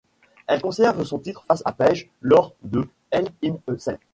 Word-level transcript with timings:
Elle 0.47 0.63
conserve 0.63 1.03
son 1.03 1.19
titre 1.19 1.43
face 1.47 1.61
à 1.63 1.73
Paige 1.73 2.09
lors 2.21 2.55
de 2.63 2.87
Hell 3.11 3.29
in 3.45 3.57
a 3.67 3.77
Cell. 3.77 3.99